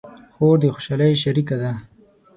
خور 0.35 0.55
د 0.61 0.63
خوشحالۍ 0.73 1.13
شریکه 1.23 1.55
ده. 1.61 1.71